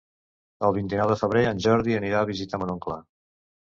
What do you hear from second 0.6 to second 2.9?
El vint-i-nou de febrer en Jordi anirà a visitar mon